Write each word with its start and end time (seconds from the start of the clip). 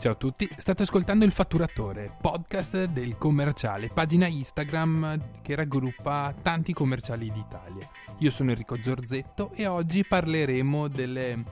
Ciao 0.00 0.12
a 0.12 0.14
tutti, 0.14 0.48
state 0.56 0.84
ascoltando 0.84 1.24
il 1.24 1.32
Fatturatore, 1.32 2.16
podcast 2.20 2.84
del 2.84 3.18
commerciale, 3.18 3.88
pagina 3.88 4.28
Instagram 4.28 5.40
che 5.42 5.56
raggruppa 5.56 6.32
tanti 6.40 6.72
commerciali 6.72 7.32
d'Italia. 7.32 7.84
Io 8.18 8.30
sono 8.30 8.50
Enrico 8.50 8.80
Zorzetto 8.80 9.50
e 9.56 9.66
oggi 9.66 10.04
parleremo 10.04 10.86
delle, 10.86 11.42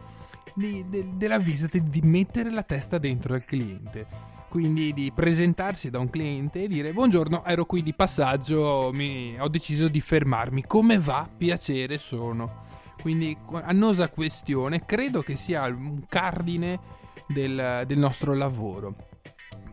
di, 0.55 0.85
de, 0.89 1.09
della 1.15 1.39
visita 1.39 1.77
di 1.77 2.01
mettere 2.03 2.53
la 2.53 2.63
testa 2.63 2.99
dentro 2.99 3.35
al 3.35 3.45
cliente. 3.45 4.07
Quindi 4.49 4.93
di 4.93 5.11
presentarsi 5.13 5.91
da 5.91 5.99
un 5.99 6.09
cliente 6.09 6.63
e 6.63 6.69
dire 6.69 6.93
buongiorno, 6.93 7.45
ero 7.45 7.65
qui 7.65 7.83
di 7.83 7.95
passaggio, 7.95 8.91
mi, 8.93 9.35
ho 9.41 9.49
deciso 9.49 9.89
di 9.89 10.01
fermarmi, 10.01 10.63
come 10.67 11.01
va? 11.01 11.29
Piacere 11.37 11.99
sono. 11.99 12.63
Quindi 13.03 13.37
annosa 13.51 14.09
questione, 14.09 14.85
credo 14.85 15.23
che 15.23 15.35
sia 15.35 15.65
un 15.65 16.05
cardine 16.09 17.05
del, 17.29 17.85
del 17.87 17.99
nostro 17.99 18.35
lavoro 18.35 18.95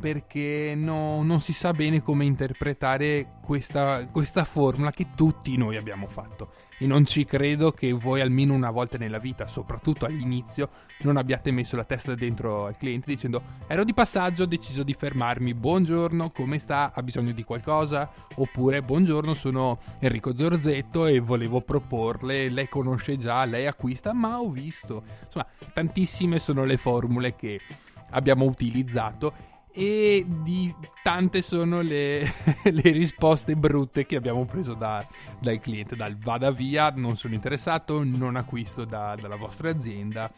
perché 0.04 0.74
no, 0.76 1.24
non 1.24 1.40
si 1.40 1.54
sa 1.54 1.72
bene 1.72 2.02
come 2.02 2.26
interpretare 2.26 3.40
questa, 3.42 4.06
questa, 4.08 4.44
formula 4.44 4.92
che 4.92 5.12
tutti 5.16 5.56
noi 5.56 5.78
abbiamo 5.78 6.08
fatto. 6.08 6.52
E 6.78 6.86
non 6.86 7.06
ci 7.06 7.24
credo 7.24 7.72
che 7.72 7.94
voi 7.94 8.20
almeno 8.20 8.54
una 8.54 8.70
volta 8.70 8.98
nella 8.98 9.18
vita, 9.18 9.48
soprattutto 9.48 10.04
all'inizio, 10.04 10.70
non 11.04 11.16
abbiate 11.16 11.52
messo 11.52 11.78
la 11.78 11.86
testa 11.86 12.16
dentro 12.16 12.66
al 12.66 12.76
cliente 12.76 13.06
dicendo 13.08 13.42
ero 13.66 13.86
di 13.86 13.94
passaggio, 13.94 14.44
ho 14.44 14.46
deciso 14.46 14.84
di 14.84 14.94
fermarmi, 14.94 15.54
buongiorno, 15.54 16.32
come 16.32 16.58
sta? 16.60 16.92
Ha 16.94 17.02
bisogno 17.02 17.32
di 17.32 17.46
qualcosa? 17.46 18.12
Oppure 18.36 18.82
buongiorno, 18.82 19.34
sono 19.34 19.80
Enrico 20.00 20.36
Zorzetto 20.36 21.06
e 21.06 21.22
volevo 21.22 21.62
proporle, 21.62 22.50
lei 22.50 22.68
conosce 22.68 23.18
già, 23.18 23.46
lei 23.46 23.68
acquista, 23.68 24.12
ma 24.12 24.42
ho 24.42 24.50
visto. 24.50 25.02
Insomma, 25.24 25.48
tantissime 25.72 26.40
sono 26.40 26.66
le 26.66 26.76
formule 26.76 27.38
che 27.38 27.62
abbiamo 28.10 28.44
utilizzato 28.44 29.52
e 29.74 30.24
di 30.28 30.74
tante 31.02 31.42
sono 31.42 31.82
le, 31.82 32.22
le, 32.64 32.92
risposte 32.92 33.56
brutte 33.56 34.06
che 34.06 34.16
abbiamo 34.16 34.46
preso 34.46 34.76
da, 34.76 35.06
dal 35.40 35.60
cliente, 35.60 35.96
dal 35.96 36.16
vada 36.16 36.52
via, 36.52 36.94
non 36.96 37.18
sono 37.18 37.34
interessato, 37.34 38.04
non 38.04 38.36
acquisto 38.36 38.86
da, 38.86 39.16
dalla 39.20 39.36
vostra 39.36 39.72
azienda 39.72 40.32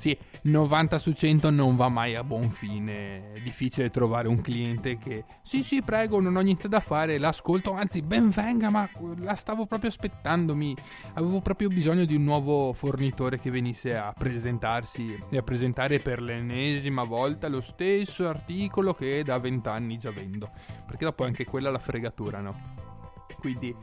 sì, 0.00 0.16
90 0.44 0.96
su 0.96 1.12
100 1.12 1.50
non 1.50 1.76
va 1.76 1.90
mai 1.90 2.14
a 2.14 2.24
buon 2.24 2.48
fine. 2.48 3.34
È 3.34 3.40
difficile 3.40 3.90
trovare 3.90 4.28
un 4.28 4.40
cliente 4.40 4.96
che 4.96 5.24
sì, 5.42 5.62
sì, 5.62 5.82
prego, 5.82 6.22
non 6.22 6.36
ho 6.36 6.40
niente 6.40 6.68
da 6.68 6.80
fare, 6.80 7.18
l'ascolto, 7.18 7.74
anzi, 7.74 8.00
ben 8.00 8.30
venga, 8.30 8.70
ma 8.70 8.88
la 9.18 9.34
stavo 9.34 9.66
proprio 9.66 9.90
aspettandomi. 9.90 10.74
Avevo 11.12 11.42
proprio 11.42 11.68
bisogno 11.68 12.06
di 12.06 12.14
un 12.14 12.24
nuovo 12.24 12.72
fornitore 12.72 13.38
che 13.38 13.50
venisse 13.50 13.94
a 13.94 14.14
presentarsi 14.16 15.22
e 15.28 15.36
a 15.36 15.42
presentare 15.42 15.98
per 15.98 16.22
l'ennesima 16.22 17.02
volta 17.02 17.48
lo 17.48 17.60
stesso 17.60 18.26
articolo 18.26 18.94
che 18.94 19.22
da 19.22 19.36
20 19.36 19.68
anni 19.68 19.98
già 19.98 20.10
vendo. 20.10 20.50
Perché 20.86 21.04
dopo 21.04 21.24
anche 21.24 21.44
quella 21.44 21.70
la 21.70 21.78
fregatura, 21.78 22.40
no? 22.40 22.78
Quindi 23.38 23.76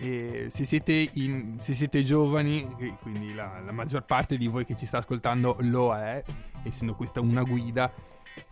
e 0.00 0.48
se, 0.50 0.64
siete 0.64 1.10
in, 1.14 1.56
se 1.60 1.74
siete 1.74 2.04
giovani, 2.04 2.66
quindi 3.02 3.34
la, 3.34 3.60
la, 3.64 3.72
maggior 3.72 4.04
parte 4.04 4.36
di 4.36 4.46
voi 4.46 4.64
che 4.64 4.76
ci 4.76 4.86
sta 4.86 4.98
ascoltando 4.98 5.56
lo 5.60 5.94
è, 5.94 6.22
essendo 6.62 6.94
questa 6.94 7.20
una 7.20 7.42
guida, 7.42 7.92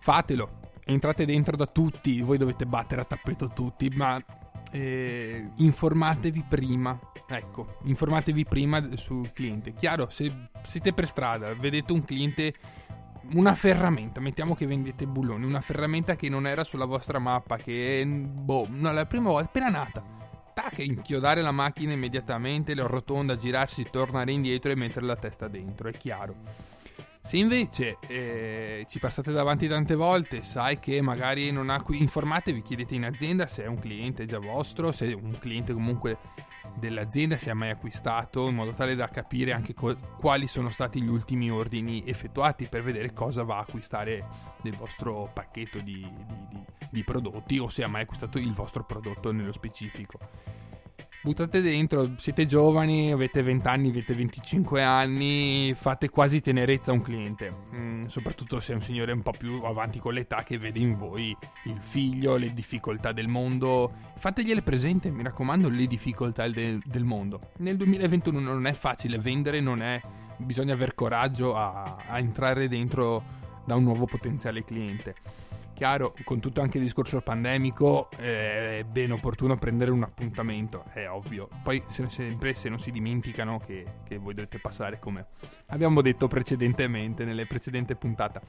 fatelo. 0.01 0.65
Entrate 0.85 1.25
dentro 1.25 1.57
da 1.57 1.67
tutti, 1.67 2.21
voi 2.21 2.39
dovete 2.39 2.67
battere 2.67 3.01
a 3.01 3.05
tappeto 3.05 3.49
tutti, 3.49 3.89
ma 3.91 4.23
eh, 4.73 5.51
informatevi 5.57 6.45
prima. 6.49 6.99
Ecco, 7.29 7.79
informatevi 7.85 8.45
prima 8.45 8.97
sul 8.97 9.33
cliente. 9.33 9.73
Chiaro, 9.73 10.09
se 10.11 10.31
siete 10.63 10.93
per 10.93 11.07
strada, 11.07 11.55
vedete 11.55 11.93
un 11.93 12.05
cliente 12.05 12.55
una 13.33 13.57
ferramenta, 13.57 14.21
mettiamo 14.21 14.55
che 14.55 14.67
vendete 14.67 15.05
bulloni, 15.05 15.45
una 15.45 15.61
ferramenta 15.61 16.15
che 16.15 16.29
non 16.29 16.47
era 16.47 16.63
sulla 16.63 16.85
vostra 16.85 17.19
mappa, 17.19 17.57
che 17.57 18.05
boh, 18.07 18.67
no, 18.71 18.93
la 18.93 19.05
prima 19.07 19.31
volta 19.31 19.47
appena 19.47 19.69
nata 19.69 20.16
tac, 20.57 20.79
inchiodare 20.79 21.43
la 21.43 21.51
macchina 21.51 21.93
immediatamente, 21.93 22.73
le 22.73 22.81
arrotonda, 22.81 23.37
girarsi, 23.37 23.85
tornare 23.91 24.33
indietro 24.33 24.73
e 24.73 24.75
mettere 24.75 25.05
la 25.05 25.17
testa 25.17 25.49
dentro, 25.49 25.91
è 25.91 25.93
chiaro. 25.93 26.35
Se 27.21 27.37
invece 27.37 27.99
eh, 28.07 28.87
ci 28.89 28.99
passate 28.99 29.33
davanti 29.33 29.69
tante 29.69 29.95
volte, 29.95 30.43
sai 30.43 30.79
che 30.79 31.03
magari 31.03 31.51
non 31.51 31.69
ha 31.69 31.83
qui, 31.83 32.01
informatevi, 32.01 32.63
chiedete 32.63 32.95
in 32.95 33.05
azienda 33.05 33.47
se 33.47 33.65
è 33.65 33.67
un 33.67 33.79
cliente 33.79 34.25
già 34.25 34.39
vostro, 34.39 34.93
se 34.93 35.11
è 35.11 35.13
un 35.13 35.37
cliente 35.39 35.75
comunque 35.75 36.17
dell'azienda, 36.77 37.37
se 37.37 37.51
ha 37.51 37.55
mai 37.55 37.71
acquistato, 37.71 38.49
in 38.49 38.55
modo 38.55 38.73
tale 38.73 38.95
da 38.95 39.09
capire 39.09 39.53
anche 39.53 39.75
co- 39.75 39.97
quali 40.19 40.47
sono 40.47 40.71
stati 40.71 41.03
gli 41.03 41.09
ultimi 41.09 41.51
ordini 41.51 42.03
effettuati 42.07 42.67
per 42.67 42.83
vedere 42.83 43.13
cosa 43.13 43.43
va 43.43 43.57
a 43.57 43.61
acquistare 43.61 44.25
nel 44.63 44.75
vostro 44.75 45.31
pacchetto 45.35 45.81
di, 45.81 46.01
di, 46.01 46.37
di, 46.49 46.65
di 46.97 47.05
prodotti 47.05 47.59
o 47.59 47.69
se 47.69 47.83
ha 47.83 47.89
mai 47.89 48.03
acquistato 48.03 48.39
il 48.39 48.55
vostro 48.55 48.85
prodotto 48.85 49.31
nello 49.31 49.53
specifico 49.53 50.19
buttate 51.27 51.61
dentro, 51.61 52.13
siete 52.19 52.47
giovani, 52.47 53.11
avete 53.11 53.43
20 53.43 53.67
anni, 53.67 53.89
avete 53.89 54.15
25 54.15 54.81
anni, 54.81 55.75
fate 55.75 56.09
quasi 56.09 56.41
tenerezza 56.41 56.93
a 56.93 56.95
un 56.95 57.03
cliente, 57.03 57.53
mm, 57.75 58.07
soprattutto 58.07 58.61
se 58.61 58.71
è 58.71 58.75
un 58.77 58.81
signore 58.81 59.11
un 59.11 59.23
po' 59.23 59.33
più 59.37 59.61
avanti 59.65 59.99
con 59.99 60.15
l'età 60.15 60.45
che 60.45 60.57
vede 60.57 60.79
in 60.79 60.97
voi 60.97 61.37
il 61.65 61.81
figlio, 61.81 62.37
le 62.37 62.55
difficoltà 62.55 63.11
del 63.11 63.27
mondo, 63.27 63.93
fategliele 64.15 64.63
presente, 64.63 65.11
mi 65.11 65.25
raccomando, 65.25 65.69
le 65.69 65.89
difficoltà 65.89 66.49
del, 66.49 66.81
del 66.85 67.03
mondo. 67.03 67.41
Nel 67.57 67.77
2021 67.77 68.39
non 68.39 68.69
è 68.69 68.73
facile 68.73 69.19
vendere, 69.19 69.61
non 69.61 69.83
è, 69.83 70.01
bisogna 70.37 70.75
aver 70.75 70.95
coraggio 70.95 71.57
a, 71.57 71.97
a 72.07 72.19
entrare 72.21 72.69
dentro 72.69 73.21
da 73.65 73.75
un 73.75 73.83
nuovo 73.83 74.07
potenziale 74.07 74.65
cliente. 74.65 75.17
Chiaro, 75.77 76.15
con 76.25 76.41
tutto 76.41 76.63
anche 76.63 76.79
il 76.79 76.85
discorso 76.85 77.21
pandemico 77.21 78.09
eh, 78.17 78.79
è 78.79 78.85
ben 78.85 79.13
opportuno 79.13 79.59
prendere 79.59 79.91
un 79.91 80.05
appuntamento, 80.05 80.85
è 80.95 81.07
ovvio. 81.07 81.51
Poi 81.63 81.83
se, 81.89 82.09
sempre 82.09 82.55
se 82.55 82.71
non 82.71 82.79
si 82.79 82.91
dimenticano 82.91 83.59
che, 83.59 83.85
che 84.03 84.17
voi 84.17 84.33
dovete 84.33 84.59
passare 84.59 84.99
come 84.99 85.27
abbiamo 85.67 86.01
detto 86.01 86.29
precedentemente 86.29 87.27
nelle 87.27 87.45
precedenti 87.45 87.95
puntate. 87.95 88.41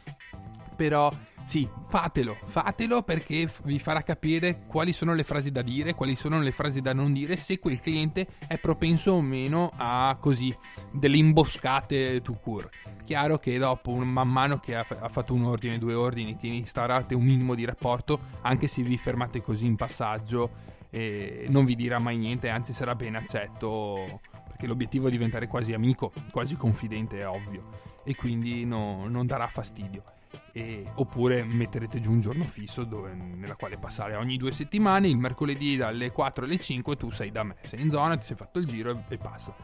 Però 0.77 1.11
sì, 1.43 1.67
fatelo, 1.89 2.37
fatelo 2.45 3.03
perché 3.03 3.51
vi 3.65 3.77
farà 3.77 4.03
capire 4.03 4.61
quali 4.65 4.93
sono 4.93 5.13
le 5.13 5.25
frasi 5.25 5.51
da 5.51 5.61
dire, 5.61 5.95
quali 5.95 6.15
sono 6.15 6.39
le 6.39 6.53
frasi 6.53 6.79
da 6.79 6.93
non 6.93 7.11
dire, 7.11 7.35
se 7.35 7.59
quel 7.59 7.81
cliente 7.81 8.25
è 8.47 8.57
propenso 8.57 9.11
o 9.11 9.21
meno 9.21 9.69
a 9.75 10.15
così 10.17 10.55
delle 10.93 11.17
imboscate 11.17 12.21
to 12.21 12.35
cure. 12.35 12.69
Chiaro 13.07 13.37
che 13.37 13.57
dopo, 13.57 13.93
man 13.93 14.27
mano 14.27 14.59
che 14.59 14.75
ha, 14.75 14.83
fatto 14.83 15.33
un 15.33 15.45
ordine, 15.45 15.77
due 15.77 15.93
ordini, 15.93 16.35
che 16.35 16.47
instaurate 16.47 17.15
un 17.15 17.23
minimo 17.23 17.55
di 17.55 17.63
rapporto, 17.63 18.19
anche 18.41 18.67
se 18.67 18.81
vi 18.81 18.97
fermate 18.97 19.41
così 19.41 19.65
in 19.65 19.77
passaggio, 19.77 20.49
eh, 20.89 21.45
non 21.47 21.63
vi 21.63 21.75
dirà 21.75 21.99
mai 21.99 22.17
niente, 22.17 22.49
anzi 22.49 22.73
sarà 22.73 22.95
ben 22.95 23.15
accetto 23.15 24.19
perché 24.45 24.67
l'obiettivo 24.67 25.07
è 25.07 25.09
diventare 25.09 25.47
quasi 25.47 25.71
amico, 25.71 26.11
quasi 26.31 26.57
confidente, 26.57 27.19
è 27.19 27.25
ovvio, 27.25 27.69
e 28.03 28.13
quindi 28.13 28.65
no, 28.65 29.07
non 29.07 29.25
darà 29.25 29.47
fastidio 29.47 30.03
e, 30.51 30.85
oppure 30.95 31.43
metterete 31.43 31.99
giù 31.99 32.11
un 32.11 32.19
giorno 32.19 32.43
fisso 32.43 32.83
dove, 32.83 33.13
nella 33.13 33.55
quale 33.55 33.77
passare 33.77 34.15
ogni 34.15 34.37
due 34.37 34.51
settimane, 34.51 35.07
il 35.07 35.17
mercoledì 35.17 35.77
dalle 35.77 36.11
4 36.11 36.45
alle 36.45 36.57
5 36.57 36.97
tu 36.97 37.09
sei 37.09 37.31
da 37.31 37.43
me, 37.43 37.55
sei 37.61 37.81
in 37.81 37.89
zona, 37.89 38.17
ti 38.17 38.25
sei 38.25 38.35
fatto 38.35 38.59
il 38.59 38.65
giro 38.65 38.91
e, 38.91 39.13
e 39.13 39.17
passa. 39.17 39.55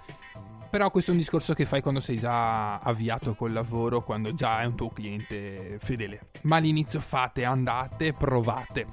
Però 0.74 0.90
questo 0.90 1.12
è 1.12 1.14
un 1.14 1.20
discorso 1.20 1.54
che 1.54 1.68
fai 1.68 1.84
quando 1.84 2.00
sei 2.00 2.18
già 2.18 2.80
avviato 2.80 3.36
col 3.36 3.54
lavoro, 3.54 4.02
quando 4.02 4.34
già 4.34 4.62
è 4.62 4.66
un 4.66 4.74
tuo 4.74 4.90
cliente 4.90 5.78
fedele. 5.78 6.32
Ma 6.46 6.56
all'inizio 6.56 7.00
fate, 7.00 7.44
andate, 7.46 8.14
provate 8.14 8.88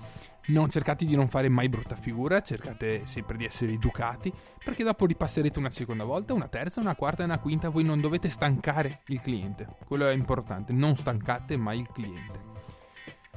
non 0.49 0.69
cercate 0.69 1.07
di 1.07 1.17
non 1.17 1.29
fare 1.29 1.49
mai 1.49 1.71
brutta 1.71 1.97
figura, 1.97 2.43
cercate 2.43 3.07
sempre 3.07 3.39
di 3.39 3.47
essere 3.47 3.73
educati, 3.73 4.31
perché 4.63 4.85
dopo 4.85 5.07
ripasserete 5.07 5.59
una 5.59 5.71
seconda 5.71 6.05
volta, 6.05 6.35
una 6.35 6.49
terza, 6.49 6.81
una 6.81 6.97
quarta 6.97 7.23
e 7.23 7.25
una 7.25 7.39
quinta, 7.39 7.71
voi 7.71 7.85
non 7.85 8.03
dovete 8.03 8.29
stancare 8.29 9.01
il 9.07 9.23
cliente. 9.23 9.67
Quello 9.87 10.07
è 10.07 10.13
importante, 10.13 10.75
non 10.75 10.99
stancate 10.99 11.57
mai 11.57 11.79
il 11.79 11.89
cliente. 11.91 12.50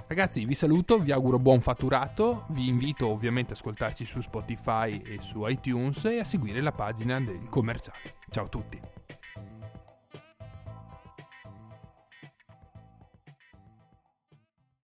Ragazzi, 0.07 0.45
vi 0.45 0.53
saluto, 0.53 1.00
vi 1.00 1.11
auguro 1.11 1.39
buon 1.39 1.61
fatturato, 1.61 2.45
vi 2.50 2.67
invito 2.67 3.07
ovviamente 3.07 3.53
ad 3.53 3.57
ascoltarci 3.57 4.05
su 4.05 4.21
Spotify 4.21 5.01
e 5.01 5.19
su 5.21 5.47
iTunes 5.47 6.03
e 6.05 6.19
a 6.19 6.23
seguire 6.23 6.61
la 6.61 6.71
pagina 6.71 7.19
del 7.19 7.47
commerciale. 7.50 8.15
Ciao 8.29 8.45
a 8.45 8.50
tutti! 8.50 9.02